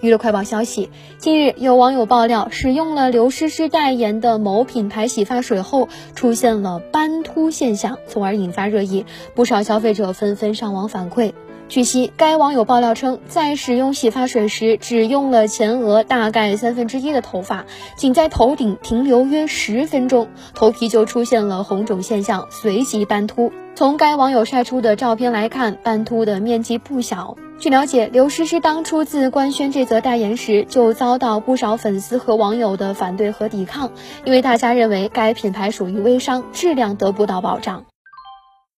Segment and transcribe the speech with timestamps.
[0.00, 9.06] 娱乐快报消息，近日有网友爆料，使用了刘诗诗代言的某品牌洗发水后，出现了斑秃现象，从而引发热议。
[9.34, 11.32] 不少消费者纷纷上网反馈。
[11.68, 23.50] 据悉，该网友爆料称，在使用洗发水时，只用了前额大概三分之一的头发，仅在头顶停留约十分钟，头皮就出现了红肿现象，随即斑秃。
[23.78, 27.36] 从该网友晒出的照片来看，斑秃的面积不小。
[27.60, 33.92] 据了解，刘诗诗当初自官宣这则代言时，就遭到不少粉丝和网友的反对和抵抗，
[34.24, 37.84] 因为大家认为该品牌属于微商，质量得不到保障。